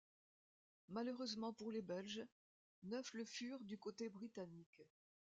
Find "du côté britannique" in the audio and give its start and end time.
3.63-4.81